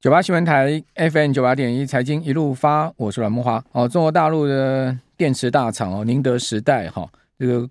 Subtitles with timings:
[0.00, 3.60] 九八新闻台 FM 九八点一财经一路发，我是阮木花。
[3.72, 7.68] 哦，中国大陆的电池大厂哦，宁德时代哈，这个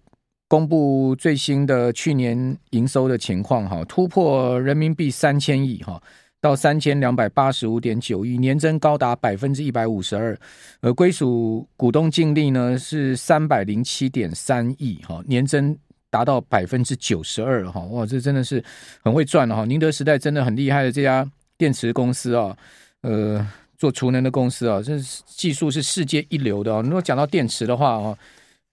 [0.49, 6.03] 公布最新的去年营收的情况哈，突破人民币三千亿哈，
[6.41, 10.37] 到三千两百八十五点九亿，年增高达百分之一百五十二。
[10.81, 15.77] 而归属股东净利呢是三百零七点三亿哈，年增
[16.09, 17.79] 达到百分之九十二哈。
[17.85, 18.61] 哇，这真的是
[19.01, 19.63] 很会赚的哈！
[19.63, 21.25] 宁德时代真的很厉害的这家。
[21.57, 22.55] 电池公司啊，
[23.01, 23.45] 呃，
[23.77, 26.81] 做储能的公司啊，这技术是世界一流的哦。
[26.83, 28.17] 如果讲到电池的话哦，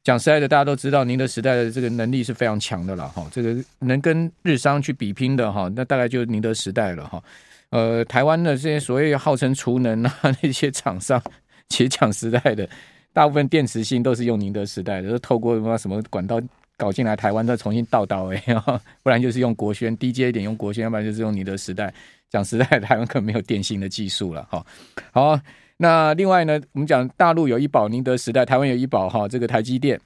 [0.03, 3.27] 讲实在的，大家都知道宁德时代的这个能力是非常强的了哈。
[3.33, 7.23] 这个能跟日商去比拼的哈，那大概就是宁德时代了哈。
[7.71, 11.21] 呃，台湾的这些所谓号称储能啊 那些厂商，
[11.69, 12.69] 其实讲实在的，
[13.13, 16.41] 大部分电池芯都是用宁德时代的，都透过什么什么管道
[16.77, 18.43] 搞进来台湾，再重新倒倒哎，
[19.03, 21.93] 不然就是用国宣低阶一点用国宣，要不然就是用宁德时代。
[22.35, 24.67] 讲实在，台湾可没有电信的技术了哈。
[25.13, 25.39] 好，
[25.77, 30.01] 那另外呢，我们讲大陆有一宝宁德时代，台湾有一宝哈，这个台积电。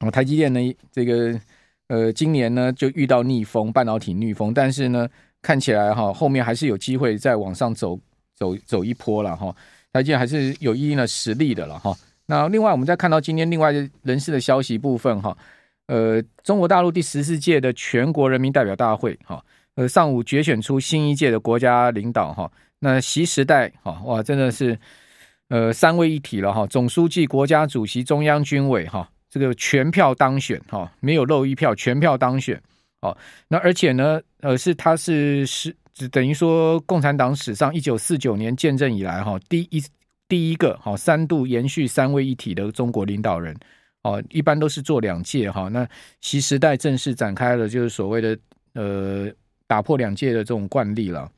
[0.00, 0.58] 哦，台积电呢，
[0.90, 1.38] 这个
[1.86, 5.08] 呃，今年呢就遇到逆风，半导体逆风，但是呢，
[5.40, 7.96] 看起来哈，后面还是有机会再往上走
[8.34, 9.54] 走走一波了哈。
[9.92, 11.96] 台积电还是有一定的实力的了哈。
[12.26, 13.70] 那另外，我们再看到今天另外
[14.02, 15.36] 人事的消息部分哈，
[15.86, 19.40] 呃，中国大陆第十四届的全国人民代表大会哈。
[19.74, 24.78] 呃，上午决选出新一届的国家领导哈，那习时代哈哇，真的是
[25.48, 32.60] 呃三位一体了哈，总书记、国家主席、中央军委哈，这个全票当选哈，没有漏一票，全票当选
[33.00, 33.16] 哦。
[33.48, 35.74] 那而且呢，呃，是他是是
[36.10, 39.82] 等于说共产党史上一九四九年建政以来哈第一
[40.28, 43.56] 第一个哈三度延续三位一体的中国领导人
[44.02, 45.68] 哦，一般都是做两届哈。
[45.68, 45.88] 那
[46.20, 48.38] 习时代正式展开了就是所谓的
[48.74, 49.32] 呃。
[49.72, 51.32] 打破两届的这种惯例了。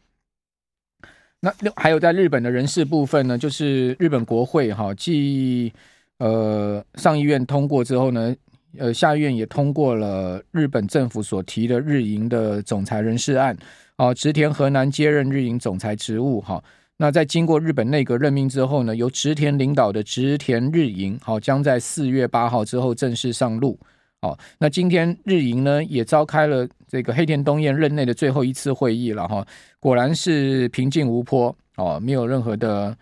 [1.38, 5.72] 那还有在日本的人事部分呢，就是日本国会哈，继
[6.18, 8.34] 呃上议院通过之后呢，
[8.76, 13.56] 呃下议院也通过了日本政府所提的日银的总裁人事案，
[13.94, 16.60] 啊，植田和南接任日银总裁职务哈。
[16.96, 23.78] 那在经过日本内阁任命之后呢，由植田领导的植田日银好将在四月八号之后正式上路。
[24.24, 29.46] 哦，那今天日营呢也召开了这个黑田东彦任内的最后一次会议了哈，
[29.78, 32.96] 果然是平静无波哦，没有任何的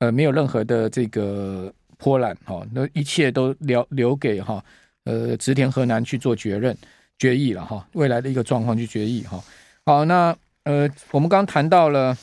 [0.00, 4.60] 呃没有任何的这个波澜哈，那一切都留留给哈
[5.04, 6.76] 呃植田和南去做决任
[7.16, 9.40] 决议了哈，未来的一个状况去决议哈。
[9.86, 12.16] 好，那呃我们刚谈到了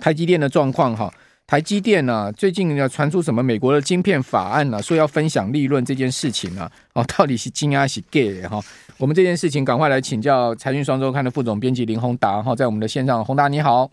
[0.00, 1.12] 台积电的状况哈。
[1.50, 4.80] 台积电呢、啊，最近要传出什么美国的晶片法案呢、啊？
[4.80, 6.72] 说要分享利润这件事情呢、啊？
[6.94, 8.60] 哦， 到底是金还是 gay 哈？
[8.98, 13.90] 我们这件事情赶快来请教财讯双周刊的副总编辑林宏达哈，在我们的线上，宏达你好，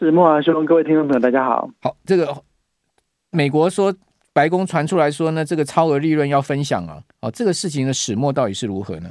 [0.00, 1.70] 是慕驊兄，各位听众朋友大家好。
[1.80, 2.36] 好，这个
[3.30, 3.94] 美国说
[4.32, 9.08] 白宫传出来说呢，这个超额利润要分享啊，哦，这个事情的始末到底是如何呢？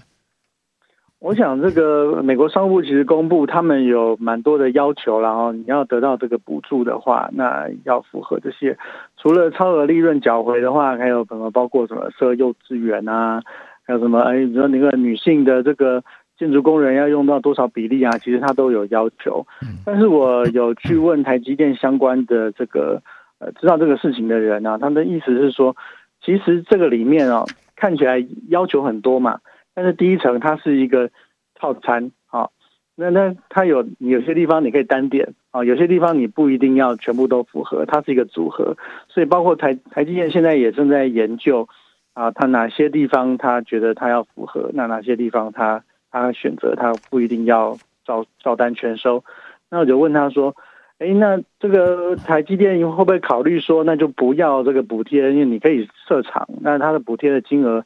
[1.20, 8.78] 我想，这个美国商务部其实公布，他们有蛮多的要求，然后你要得到这个补助的话，那要符合这些。
[9.18, 11.52] 除了超额利润缴回的话，还有什么？
[11.52, 13.42] 包括什么设幼稚园啊，
[13.86, 14.22] 还有什么？
[14.22, 16.02] 哎，比如说那个女性的这个
[16.38, 18.18] 建筑工人要用到多少比例啊？
[18.20, 19.46] 其实他都有要求。
[19.86, 23.02] 但是我有去问台积电相关的这个
[23.40, 25.76] 呃知道这个事情的人啊，他们的意思是说，
[26.24, 27.44] 其实这个里面啊，
[27.76, 29.42] 看起来要求很多嘛。
[29.80, 31.10] 但是第一层它是一个
[31.56, 32.52] 套餐，好，
[32.96, 38.76] 那那它有有些地方你可以单点啊，有些地方你不一定要全部都符合，它是一个组合，
[39.08, 41.70] 所以包括台台积电现在也正在研究
[42.12, 45.82] 啊，它哪些地方它觉得它要符合，那哪些地方它
[46.12, 49.24] 它选择它不一定要照照单全收，
[49.70, 50.54] 那我就问他说，
[50.98, 57.86] 哎，那这个台积电会不会考虑说，那就不要这个补贴，因为你可以设厂，那它的补贴的金额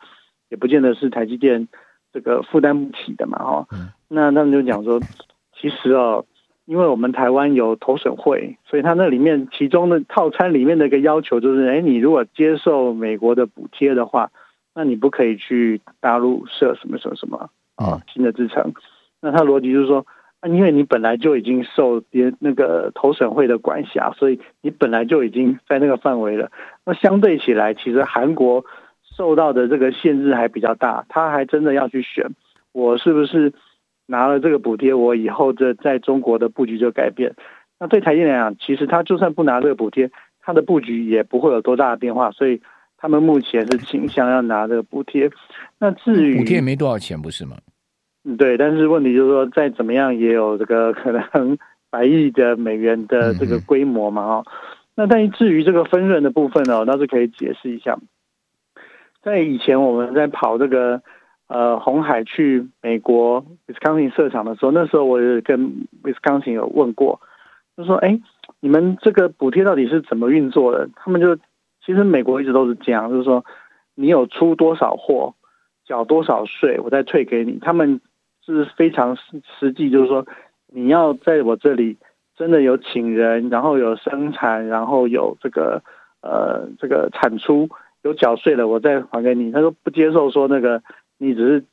[0.54, 1.68] 也不见得是台积电。
[2.14, 3.68] 这个负担不起的嘛，哈，
[4.08, 5.00] 那他们就讲说，
[5.60, 6.24] 其实哦，
[6.66, 14.30] 因为我们台湾有投审会，所以他那里面其中的套餐里面的一个要求就是，哎，你如果接受美国的补贴的话，
[14.76, 18.74] 那你不可以去大陆设什么什么什么啊新的制程。
[19.20, 20.06] 那他逻辑就是说，
[20.42, 26.52] 啊，因为你本来就已经受别那个投审会的管辖，所以你本来就已经在那个范围了。
[26.86, 28.64] 那相对起来，其实韩国。
[29.16, 32.30] 受到的这个限制还比较大，他还真的要去选，
[32.72, 33.54] 我是不是
[34.08, 37.34] 拿了这个补贴，我以后这在中国的布局就改变？
[37.80, 40.10] 那对台积电来讲，其实他就算不拿这个补贴，
[40.42, 42.62] 他的布局也不会有多大的变化，所以
[42.98, 45.30] 他们目前是倾向要拿这个补贴。
[45.80, 47.58] 那至于补贴也没多少钱，不是吗？
[48.24, 48.58] 嗯，对。
[48.58, 51.58] 但是问题就是说，再怎么样也有这个可能
[51.90, 54.46] 百亿的美元的这个规模嘛，哦，
[54.96, 57.98] 那但至于这个分润的部分呢，那是可以解释一下。
[59.24, 61.02] 在以前我们在跑这个
[61.48, 67.22] 呃红海去美国 Wisconsin 设厂的时候，那时候我也跟 Wisconsin 有问过，
[67.78, 68.20] 就说：哎，
[68.60, 70.90] 你们这个补贴到底是怎么运作的？
[70.96, 71.38] 他们就
[71.86, 73.46] 其实美国一直都是这样，就是说
[73.96, 75.36] 你有出多少货，
[75.86, 77.60] 缴多少税，我再退给你。
[77.62, 78.02] 他们
[78.46, 79.16] 是非常
[79.60, 80.26] 实际，就是说
[80.68, 81.98] 你要在我这里
[82.36, 85.82] 真的有请人，然后有生产，然后有这个
[86.22, 87.70] 呃这个产出。
[88.04, 89.52] 有缴税了，我再还给你。
[89.52, 90.82] 他说不接受，说那个
[91.18, 91.64] 你只是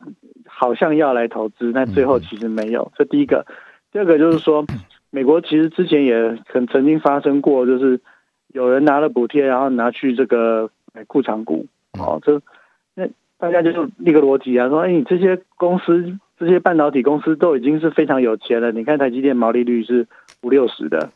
[0.46, 2.90] 好像要来投资，那最后其实没有。
[2.96, 3.44] 这第一个，
[3.92, 4.64] 第二个就是说，
[5.10, 8.00] 美国其实之前也曾曾经发生过，就是
[8.52, 11.66] 有人拿了补贴，然后拿去这个买库藏股。
[11.98, 12.40] 哦，这
[12.94, 18.70] 那大家就是立个逻辑啊，说哎，你这些公司，这些半导体公司都已经是非常有钱了。
[18.70, 20.06] 你看台积电毛利率是
[20.42, 21.10] 五六十的。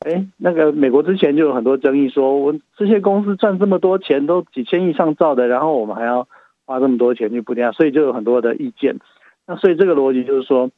[0.00, 6.28] 哎，那个美国之前就有很多争议，说我这些公司赚这么多钱，都几千亿上兆的，然后我们还要
[6.64, 8.98] 花这么多钱去补贴，所以就有很多的意见。
[9.46, 10.70] 那所以这个逻辑就是说，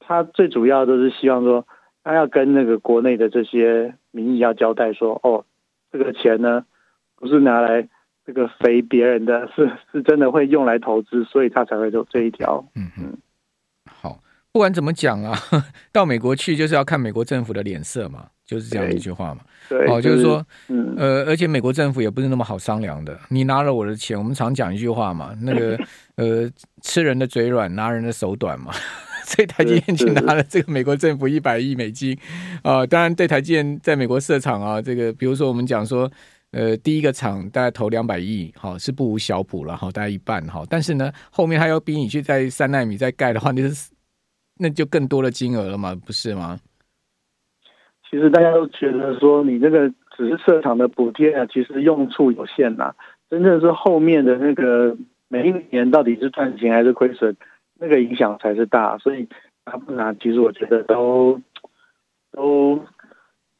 [0.00, 1.66] 他最主要都是希望说，
[2.04, 5.46] 他要跟那个国内的这些民意要交代说，哦，
[5.90, 6.66] 这个钱呢
[7.16, 7.88] 不是拿来
[8.26, 12.62] 这个肥别人的，是 是真的会用来投资，所以他才会走这一条。
[12.74, 13.16] 嗯嗯。
[13.90, 14.18] 好，
[14.52, 15.32] 不管怎么讲啊，
[15.90, 18.26] 到美国去就是要看美国政府的脸色嘛。
[18.52, 23.18] 就是这样一句话嘛，对，哦，就是说，嗯，呃，而且美国政府也不是那么好商量的。
[23.28, 25.78] 你拿了我的钱，我们常讲一句话嘛，那个，
[26.16, 26.50] 呃，
[26.82, 28.72] 吃人的嘴软，拿人的手短嘛。
[29.24, 32.12] 所以台积电去拿了这个美国政府一百亿美金，
[32.62, 36.10] 啊、呃，当然对台积电在美国设厂啊，这个比如说我们讲说，
[36.50, 43.90] 呃，第一个厂大概投两百亿，好，是不无小补了，好，大概一半，好，但是呢，后面还要逼你去在三纳米再盖的话，那是
[44.58, 46.58] 那就更多的金额了嘛，不是吗？
[48.12, 52.94] 其实大家都觉得说，你这个只是设厂的补贴啊，其实用处有限呐。
[53.30, 54.94] 真正是后面的那个
[55.28, 57.34] 每一年到底是赚钱还是亏损，
[57.80, 58.98] 那个影响才是大。
[58.98, 59.26] 所以
[59.64, 61.40] 拿不拿，其实我觉得都
[62.32, 62.78] 都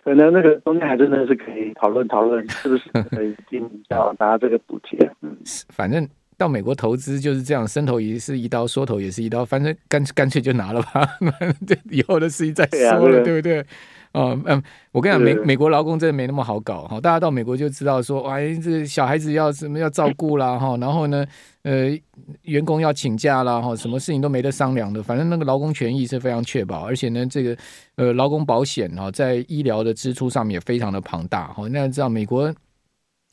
[0.04, 5.10] 可能那个中间还真的是可以讨论讨论，是不是可以进要拿这个补贴。
[5.22, 5.34] 嗯，
[5.70, 6.06] 反正
[6.36, 11.08] 到美国投资就是这样，伸头也是一刀，缩头也是一刀，反正干干脆就拿了吧。
[11.66, 13.64] 这以后的事情再说了，对，啊、对不对？
[14.12, 17.00] 哦，嗯，我跟你讲，美美国劳工真的没那么好搞哈。
[17.00, 21.26] 大家到美国就知道说，哎，这小孩子要什么要照顾啦哈，然后呢，
[21.62, 21.98] 呃，
[22.42, 25.02] 员工要请假啦哈，什么事情都没得商量的。
[25.02, 27.56] 反正那个劳工权益是非常确保，而且呢，这个
[27.96, 31.66] 呃劳工保险哈，在医疗的支出上面也非常的庞大哈。
[31.70, 32.54] 那知道美国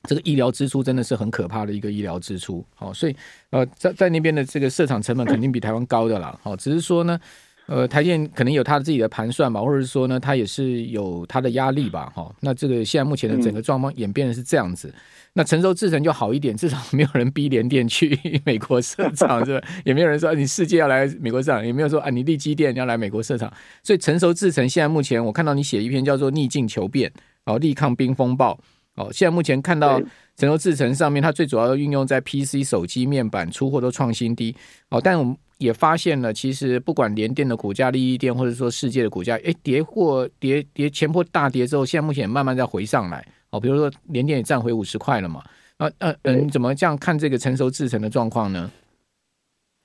[0.03, 3.15] 这个医疗支出真的是很可怕的一个医疗支出，好，所以
[3.49, 7.19] 呃，在在那边的这个设厂成本肯定比台湾高的啦，好，只是说呢。
[7.69, 12.33] 呃，台电可能有他自己的盘算吧，或者是说呢，他也是有他的压力吧，哈。
[12.39, 14.87] 那这个现在目前的整个状况演变的是这样子。
[14.87, 14.93] 嗯、
[15.33, 19.67] 那成熟制程就好一点， 至少没有人逼联电去美国设厂，是吧？
[19.85, 23.53] 也没有人说你世界要来美国设厂，也没有说啊你立基电要来美国设厂。
[23.83, 27.11] 所以成熟制程现在目前我看到你写一篇叫做逆境求变，
[27.45, 28.59] 哦，力抗冰风暴，
[28.95, 30.01] 哦，现在目前看到
[30.35, 34.55] 成熟制程上面，它最主要的运用在 PC、手机、面板出货都创新低，
[34.89, 35.37] 哦，但我们。
[35.59, 43.25] 也发现了，其实不管联电的股价、利益电，或者说世界的股价，哎，跌或跌跌前波大跌之后，现在目前慢慢在回上来。
[43.51, 45.43] 哦，比如说联电也站回五十块了嘛。
[45.77, 48.71] 啊，嗯、啊、嗯，你怎么这样看这个成熟制成的状况呢？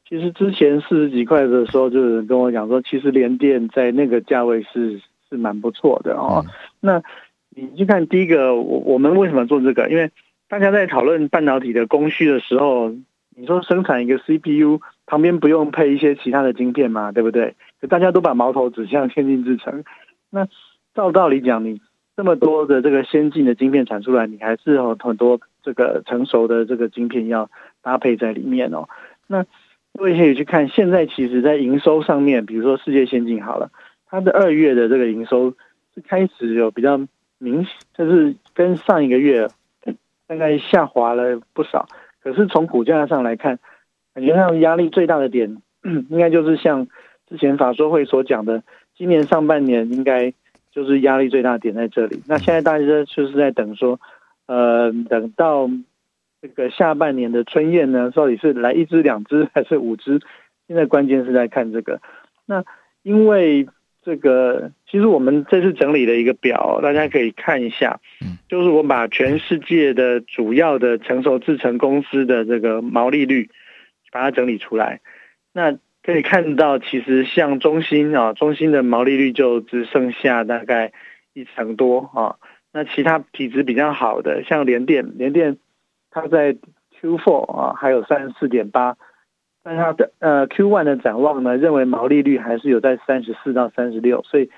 [0.08, 6.44] 其实之前四十几块的时候，就有人跟我讲说，其实联电在那个价位是是蛮不错的哦。
[6.46, 7.02] 嗯、那
[7.50, 9.90] 你去看第一个，我我们为什么做这个？
[9.90, 10.08] 因为
[10.48, 12.94] 大家在讨论半导体的供需的时候。
[13.36, 17.54] 你说生产一个 CPU 旁边不用配一些其他的晶片嘛，对不对？
[17.80, 19.84] 可大家都把矛头指向先进制程。
[20.30, 20.48] 那
[20.94, 21.80] 照道理讲，你
[22.16, 27.50] 这么多的这个先进的晶片产出来，你还是有很多这个成熟的这个晶片要
[27.82, 28.88] 搭配在里面哦。
[29.26, 29.44] 那
[29.94, 33.70] 各位可以去看，现在其实在营收上面，比如说世界先进好了，
[34.08, 35.50] 它的二月的这个营收
[35.94, 36.98] 是开始有比较
[37.38, 39.48] 明显，就是跟上一个月
[40.26, 41.86] 大概下滑了不少。
[42.22, 43.58] 可是从股价上来看，
[44.14, 46.86] 感觉上压力最大的点， 应该就是像
[47.28, 48.62] 之前法说会所讲的，
[48.96, 50.32] 今年上半年应该
[50.72, 52.22] 就是压力最大的点在这里。
[52.26, 54.00] 那现在大家就是在等说，
[54.46, 55.68] 呃，等到
[56.40, 60.20] 这个下半年的春宴呢，到底是来一只、两只还是五只？
[60.68, 62.00] 现在关键是在看这个。
[62.46, 62.64] 那
[63.02, 63.66] 因为。
[64.06, 68.00] 这个其实我们这次整理了一个表，大家可以看一下。
[68.50, 73.48] 就是我把全世界的主要的成熟制成公司的这个毛利率，
[74.14, 75.00] 把它整理出来。
[75.52, 80.92] 那可以看到，其实像中芯啊，中芯的毛利率就只剩下大概
[81.32, 82.36] 一成多啊。
[82.72, 85.56] 那其他体质比较好的，像联电，联电
[86.12, 86.56] 它在
[87.00, 88.96] Q4 啊还有三十四点八，
[89.64, 94.50] 但它的呃 Q1 的展望呢，认为毛利率还是有在三十四到三十六，所以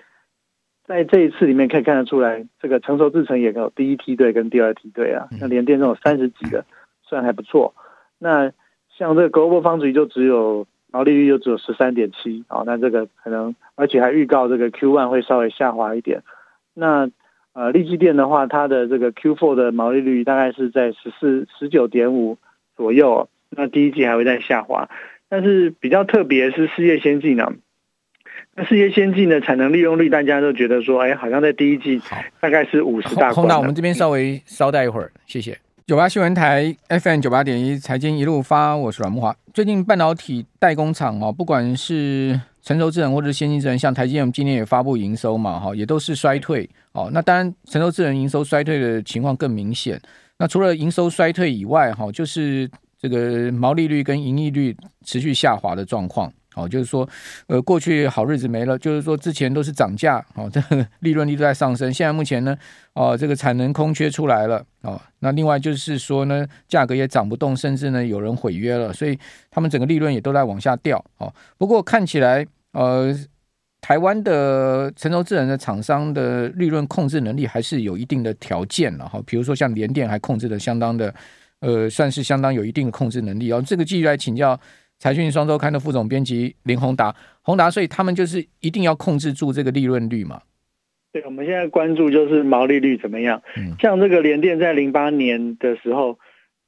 [0.84, 5.28] 在这一次里面可以看得出来，这个成熟制程也有第一梯队跟第二梯队啊。
[5.38, 6.64] 像联电这种三十几的，
[7.02, 7.75] 算还不错。
[8.18, 8.52] 那
[8.98, 10.66] 像这个 Global Foundry 就只有。
[10.92, 16.22] 毛利率就只有十三点七，哦，那这个可能，而且还预告这个 Q1 会稍微下滑一点。
[16.72, 17.10] 那
[17.52, 22.38] 呃，利基电的话，它的这个 Q4 的毛利率大概是在十四、十九点五
[22.76, 23.28] 左右。
[23.50, 24.88] 那第一季还会再下滑，
[25.28, 27.52] 但是比较特别是世界先进呢。
[28.54, 32.00] 那世界先进的产能利用率，大家都觉得说，哎，好像在第一季
[32.40, 33.46] 大概是五十大关。
[33.46, 35.58] 那我们这边稍微稍待一会儿，谢谢。
[35.87, 39.33] 九八新闻台 FM 九八点一财经一路发，我是阮慕华。
[39.55, 47.09] 最近半导体代工厂哦，不管是成熟智能或者先进智能，像台积电，今年也发布营收嘛，哈，也都是衰退哦。
[47.12, 50.00] 那当然，成熟智能营收衰退的情况更明显。
[50.38, 52.69] 那除了营收衰退以外，哈，就是
[53.00, 56.33] 这个毛利率跟盈利率持续下滑的状况。
[56.56, 57.06] 哦，就是说，
[57.48, 61.92] 呃，过去好日子没了，就是说之前都是涨价，哦，这个利润率都在上升。
[61.92, 62.56] 现在目前呢，
[62.94, 69.18] 哦，这个产能空缺出来了，哦，那另外就是说呢，价格也涨不动，甚至呢有人毁约了，所以
[69.50, 70.96] 他们整个利润也都在往下掉。
[71.18, 73.14] 哦，不过看起来，呃，
[73.82, 81.14] 台湾的成熟智能的厂商的利润控制能力还是有一定的条件了哈，比如说像联电还控制的相当的，
[81.60, 83.52] 呃，算是相当有一定的控制能力。
[83.52, 84.58] 哦，这个继续来请教。
[84.98, 90.40] 财讯双周刊的副总编辑林宏达，宏达，所以他们就是一定要控制住这个利润率嘛？
[91.12, 93.42] 对，我们现在关注就是毛利率怎么样。
[93.56, 96.18] 嗯，像这个联电在零八年的时候，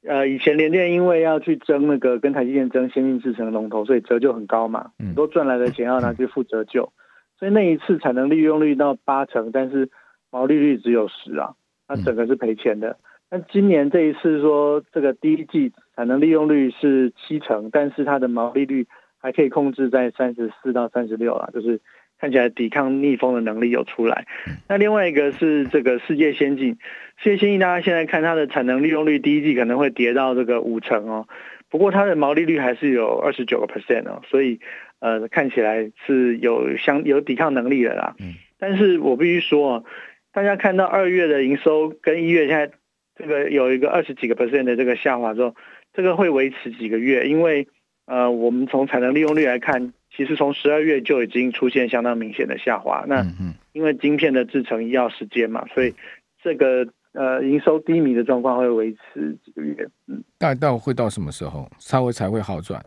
[0.07, 6.91] 呃，以前联电因为要去争那个跟台积电争先进制程的龙头，所以折旧很高嘛，很多赚来的钱要拿去付折旧，
[7.37, 9.89] 所以那一次产能利用率到八成，但是
[10.31, 11.53] 毛利率只有十啊，
[11.87, 12.97] 那整个是赔钱的。
[13.31, 18.87] 那今年这一次说这个第一季产能利用率是七成，但是它的毛利率
[19.19, 21.79] 还可以控制在三十四到三十六啊，就是
[22.19, 24.25] 看起来抵抗逆风的能力有出来。
[24.67, 26.77] 那另外一个是这个世界先进，
[27.17, 31.27] 世界先进大家现在看它的产能利用率第一季可能会跌到这个五成哦，
[31.69, 34.59] 不过它的毛利率还是有二十九个 percent 哦，所以
[34.97, 38.15] 呃看起来是有相有抵抗能力的啦。
[38.19, 39.85] 嗯但是我必须说，
[40.33, 42.71] 大家看到二月的营收跟一月现在。
[43.19, 45.53] 这个有一个二十几个 percent 的这个下滑之后，
[45.93, 47.67] 这个会维持几个月，因为
[48.05, 53.03] 呃，我们从产能利用率来看，其实从十二月就已经出现相当明显的下滑。
[53.09, 53.25] 那
[53.73, 55.93] 因为晶片的制成要时间嘛，所以
[56.41, 59.85] 这个呃营收低迷的状况会维持几个月。
[60.07, 62.81] 嗯，大概到会到什么时候稍微才会好转？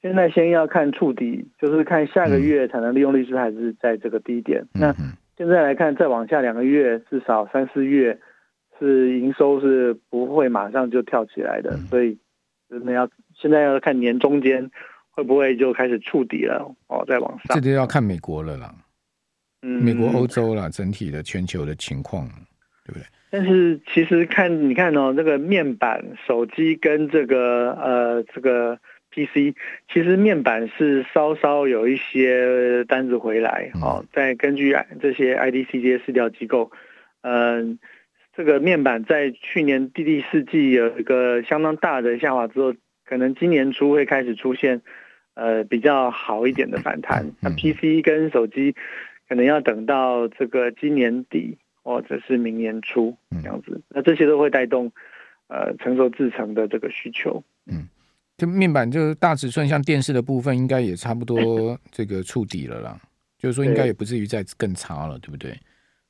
[0.00, 4.62] 现在先要看触底，就是看下个月产能利用率是还是在这个低点。
[4.74, 4.94] 嗯、那
[5.36, 8.20] 现在来看，再往下两个月，至少三四月。
[8.78, 12.18] 是营收是不会马上就跳起来的，嗯、所以
[12.68, 14.70] 真的要现在要看年中间
[15.10, 17.54] 会不会就开始触底了哦，再往上。
[17.54, 18.74] 这就要看美国了啦，
[19.62, 22.26] 嗯，美国、欧洲啦，整体的全球的情况，
[22.84, 23.02] 对不对？
[23.30, 28.78] 但是其实看你看哦，这个面板、手机跟这个呃这个
[29.12, 29.54] PC，
[29.92, 36.72] 其实面板是稍稍有一些单子回来哦，嗯、再根据这些 IDC 这些市调机构，
[37.22, 37.88] 嗯、呃。
[38.36, 42.74] 这个面板在去年第第四季有一个相当大的下滑之后，
[43.04, 44.82] 可能今年初会开始出现
[45.34, 47.30] 呃比较好一点的反弹。
[47.40, 48.74] 那 PC 跟手机
[49.28, 53.80] 可能要等到这个今年底或者是明年初这样子。
[53.88, 54.90] 那这些都会带动
[55.48, 57.42] 呃成熟制成的这个需求。
[57.66, 57.86] 嗯，
[58.36, 63.00] 就面板就是大尺寸，像电视的部分，应该也差不多 这个触底了啦。
[63.38, 65.54] 就是说，应该也不至于再更差了，对不对？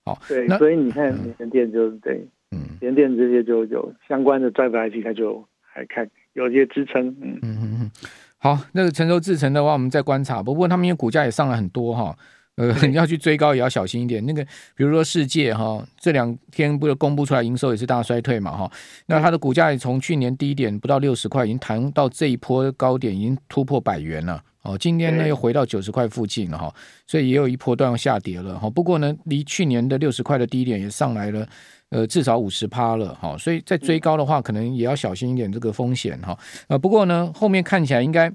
[0.04, 7.90] 好，对，所以你看联电就是对，嗯，联电这些就有相关的 driver IC，它就还看有一些支撑，嗯嗯嗯。
[8.36, 10.42] 好，那个成熟制程的话，我们再观察。
[10.42, 12.14] 不过他们因为股价也上了很多哈，
[12.56, 14.24] 呃，你要去追高也要小心一点。
[14.24, 14.44] 那个
[14.76, 18.70] 比如说世界哈，这两天不是公布出来营收也是大衰退嘛哈，
[19.06, 24.42] 那它的股价也从去年低点不到六十块，已经弹到这一波高点，已经突破百元了。
[24.62, 26.74] 哦，今天呢又回到九十块附近了哈，
[27.06, 28.70] 所以也有一波段下跌了哈。
[28.70, 31.46] 不过呢，离去年的六十块的低点也上来了，
[31.90, 33.36] 呃，至少五十趴了哈。
[33.36, 36.38] 所以在追高的话，可能也要小心一点这个风险哈。
[36.68, 38.32] 呃，不过呢，后面看起来应该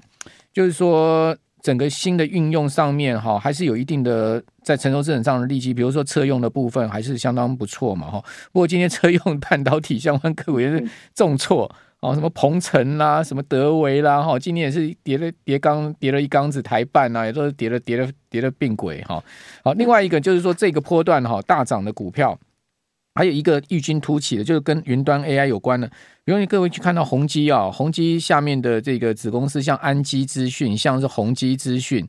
[0.52, 8.22] 就是说整个新的运用上面哈，还是有一定的在成熟制程上的利基，比如说车用的部分还是相当不错嘛哈。
[8.52, 11.70] 不过今天车用半导体相关个股也是重挫。
[12.00, 19.22] 哦，什么鹏程啦，什么德维啦，哈，今天也是跌了跌缸，跌了一缸子台半啊，也都是跌了跌了跌了并轨哈。
[19.62, 22.38] 好，另外一个就是说这个波段哈大涨的股票，
[23.14, 25.90] 还有一个异军突起的，就是跟云端 AI 有关的。
[26.24, 32.06] 比如各位去看到宏基啊，宏基下面的这个子公司，像安基资讯，像是宏基资讯，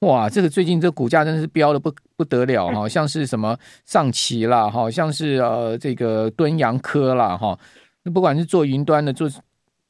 [0.00, 7.58] 哇，这个最近这个股价真的是飙的不不得了哈， 像是什么上期啦，哈，像是呃这个敦洋科啦，哈。
[8.04, 9.28] 那不管是做云端的，做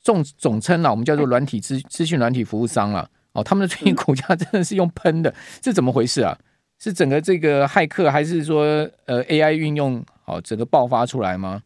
[0.02, 6.38] 总总称啦，我们叫做软体资资讯软体服务商了哦，他们的最近股价真的是用喷的，是怎么回事啊？
[6.78, 11.62] 是整个这个骇客，还是说呃 AI 运用好整个爆发出来吗？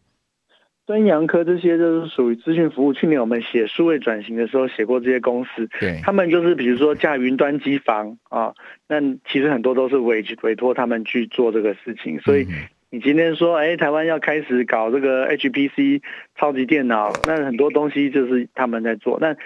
[0.87, 2.93] 端阳科这些就是属于资讯服务。
[2.93, 8.55] 去年我们写数位转型的时候写过这些公司，对，他们就是比如说架云端机房啊，
[8.87, 12.45] 那其实很多都是委委托他们去做这个事情，所以。
[12.45, 16.03] 嗯你今天说，哎，台湾要开始搞这个 HPC
[16.37, 19.17] 超级电脑，那很多东西就是他们在做。
[19.21, 19.37] 那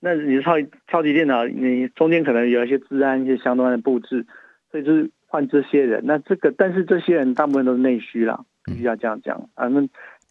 [0.00, 4.26] 那你超超级电脑，你中间可能有一些治安、一些相关的布置，
[4.70, 6.02] 所以就是换这些人。
[6.04, 9.68] 那这个，但是这些人大部分都是内需啦，必须要这样讲啊。
[9.68, 9.80] 那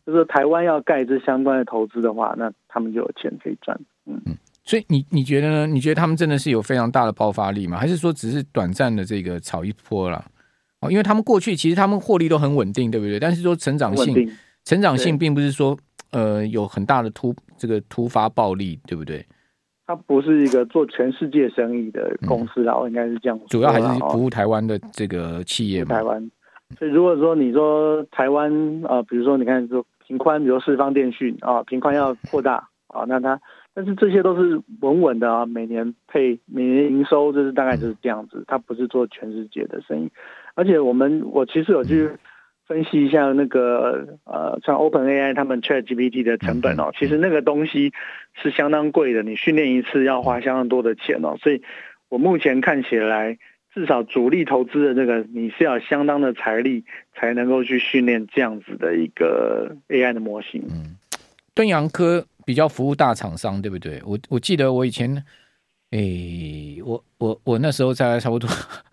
[0.05, 3.79] 就是台湾要盖这相关的投资的话，那他们就有钱可以赚。
[4.07, 5.67] 嗯嗯，所以你你觉得呢？
[5.67, 7.77] 你觉得他们真的是有非常大的爆发力吗？
[7.77, 10.25] 还是说只是短暂的这个炒一波了？
[10.79, 13.19] 哦，因为他们过去其实他们获利都很稳定，对不对？
[13.19, 14.31] 但是说成长性，
[14.63, 15.77] 成长性并不是说
[16.11, 19.23] 呃有很大的突这个突发暴利，对不对？
[19.85, 23.39] 它不是一个做全世界生意的公司啦，我、嗯、应该是这样。
[23.47, 25.95] 主要还是服务台湾的这个企业嘛。
[25.95, 26.31] 台湾，
[26.77, 28.51] 所以如果说你说台湾
[28.85, 33.39] 啊、呃，比如说你看说频宽，比如四方电讯啊，频宽要扩大啊，那它。
[33.73, 40.11] 但是这些都是稳稳的啊，每年配每年营收就是大概就是这样子，它不是做全世界的生意。
[40.55, 42.09] 而且我们我其实有去
[42.67, 47.93] 分析一下那个呃，像 OpenAI 他们 ChatGPT 的成本哦，其实那个东西
[48.33, 51.37] 是相当贵的，你训练一次要花相当多的钱哦。
[51.39, 51.61] 所以
[52.09, 53.37] 我目前看起来，
[53.79, 56.83] 至少主力投资的这个你是要相当的财力
[57.15, 60.61] 才能够去训练这样子的一个 AI 的模型。
[60.69, 60.97] 嗯，
[61.53, 62.25] 敦阳科。
[62.45, 64.01] 比较服务大厂商，对不对？
[64.03, 65.15] 我我记得我以前，
[65.91, 68.49] 哎、欸，我我我那时候在差不多，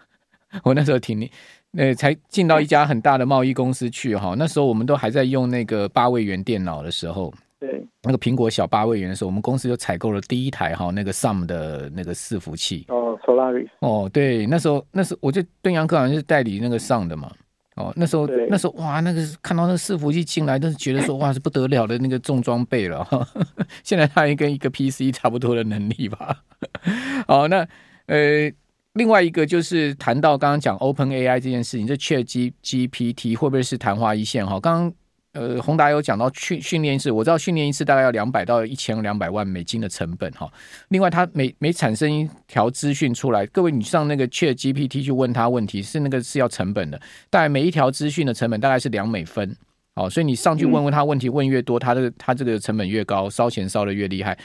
[0.62, 1.26] 我那时候挺，
[1.74, 4.34] 呃，才进到一家很大的贸易公司去哈。
[4.36, 12.84] 那时候我们都还在用那个八位元电脑的时候，对，那个苹果小八位元的时候，我们公司就采购了第一台哈那个 SUM 的那个伺服器。
[12.88, 12.95] 哦
[13.26, 13.68] ，Solaris。
[13.80, 17.30] 哦，对，那时候那时候我就敦洋科好像是代理那个 Sun 的嘛。
[17.74, 23.06] 哦，那时候那时候哇，那个看到那伺服器进来，都是觉得说哇是不得了的那个重装备了。
[23.84, 26.42] 现在它跟一个 PC 差不多的能力吧。
[27.28, 27.68] 好，那
[28.06, 28.50] 呃，
[28.94, 34.46] 另外一个就是谈到刚刚讲 OpenAI 这件事情，这 Chat G G P T 会不会是昙花一现？
[34.46, 34.94] 哈，刚刚。
[35.36, 40.50] 呃，宏达有讲到训训练一次，我知道训练一次大概要两百到一千两百万美金的成本哈。
[40.88, 49.54] 另外，它每每产生一条资讯出来，各位你上那个 Chat GPT 去问他问题，是那个是要成本的，大概每一条资讯的成本大概是两美分。
[49.94, 54.36] 好，所以你上去问问他问题，问越多，他这个他这个成本越高，烧钱烧的越厉害。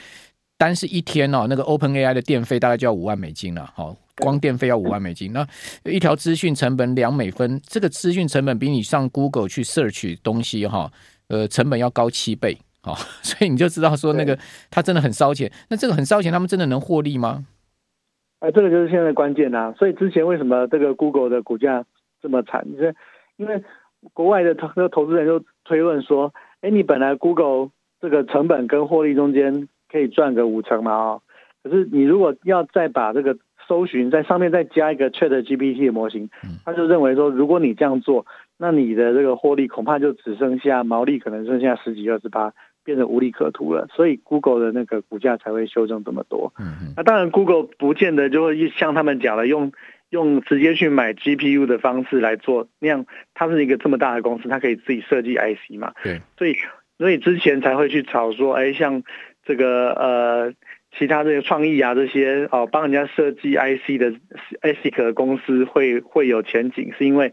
[0.58, 3.96] 单是一天哦，那个 OpenAI 的电费大概就要五万美金了，好。
[4.18, 5.46] 光电费要五万美金，那
[5.84, 10.90] 一条资讯成本两美分，这个资讯成本比你上 Google 去 search 东西哈，
[11.28, 14.38] 呃，成本要高七倍，好， 所以你就知道说那个
[14.70, 15.50] 它真的很烧钱。
[15.70, 17.46] 那这个很烧钱，他们真的能获利吗？
[18.40, 19.72] 哎，这个就是现在关键啊。
[19.78, 21.84] 所以之前为什么这个 Google 的股价
[22.20, 22.70] 这么惨？
[22.72, 22.94] 就是
[23.36, 23.62] 因为
[24.12, 27.70] 国外的投投资人就推论说，哎，你本来 Google
[28.00, 31.22] 这个成本跟获利中间可以赚个五成嘛，哦，
[31.62, 36.28] 可是你如果要再把这个搜寻在上面再加一个 Chat GPT 的模型，
[36.64, 38.26] 他就认为说，如果你这样做，
[38.58, 42.52] 那你的这个获利恐怕就只剩下毛利，可能剩下十几二十八，
[42.84, 43.88] 变得无利可图了。
[43.94, 46.52] 所以 Google 的那个股价才会修正这么多。
[46.96, 49.72] 那当然，Google 不见得就会像他们讲的，用
[50.10, 53.06] 用直接去买 GPU 的方式来做那样。
[53.34, 55.92] 它是一个这么大的公司，它可以自己设计 IC 嘛？
[56.02, 56.20] 对。
[56.36, 56.56] 所以，
[56.98, 59.02] 所以之前才会去炒说，哎，像
[59.44, 60.54] 这个呃。
[60.98, 64.12] 其他这些创意啊，这些哦，帮人家设计 IC 的
[64.60, 67.32] ASIC 的公司会会有前景，是因为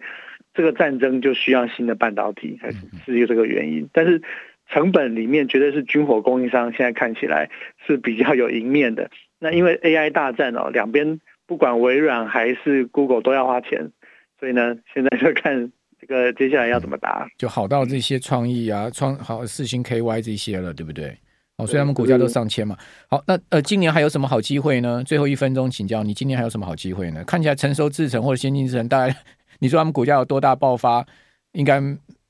[0.53, 3.89] 这个战争就需要新的半导体，还是是有这个原因？
[3.91, 4.21] 但是
[4.69, 7.49] 成本里面绝对是军火供应商，现在看起来
[7.85, 9.09] 是比较有赢面的。
[9.39, 13.91] 那因为 AI 大战哦，两边不管微软还是 Google 都要花钱，
[14.39, 21.17] 所以呢，现在就看这个接下来要怎么打，就好到这些创意啊，创好四星 KY 这些了，对不对？
[21.59, 22.77] 哦，所以他们股价都上千嘛。
[23.09, 25.03] 好，那呃，今年还有什么好机会呢？
[25.05, 27.21] 最后一分钟，请教你，今年还有什么好机会呢？
[27.25, 29.15] 看起来成熟制程或者先进制程，大概
[29.59, 31.05] 你说他们股价有多大爆发，
[31.51, 31.79] 应该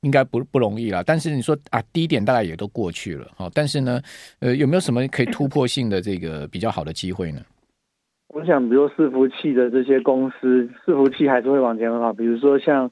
[0.01, 1.03] 应该不不容易了。
[1.03, 4.01] 但是你说啊，低点大概也都过去了，好，但是呢，
[4.39, 7.41] 呃，有没有什么可以突破性的这个比较好的机会呢？
[8.29, 12.13] 我想，比如说伺服器的这些公司，伺服器还是会往前很好。
[12.13, 12.89] 比如说像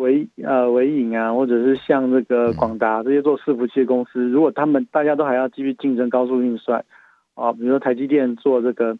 [0.00, 6.84] 纬呃维影啊，或者是像这个广达这些做伺服器的公司，如果他们大家都还要继续竞争高速运算
[7.34, 8.96] 啊，比如说台积电做这个，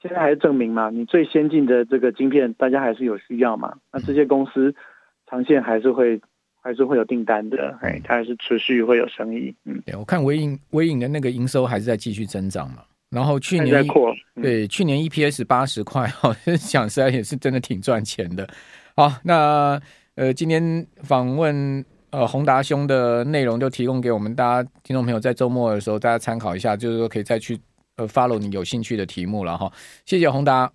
[0.00, 3.74] 现在还是证明嘛，你最先进的这个晶片，大家还是有需要嘛。
[3.92, 4.74] 那这些公司
[5.26, 6.20] 长线还是会
[6.62, 9.54] 还是会有订单的，哎，它还是持续会有生意。
[9.64, 12.82] 嗯，对我看微影微影的那个营收还是在继续增长嘛。
[13.10, 13.84] 然后去年
[14.40, 18.48] 对去年 EPS 八十块，好像想实在也是真的挺赚钱的。
[18.96, 19.78] 好，那
[20.14, 27.58] 呃今天访问呃宏达兄的内容就提供给我们大家听众朋友在周末的时候大家参考一下，就是说可以再去
[27.96, 29.72] 呃 follow 你有兴趣的题目了哈。
[30.04, 30.70] 谢谢宏达。